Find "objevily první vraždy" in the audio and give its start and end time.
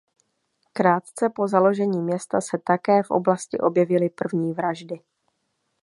3.59-4.99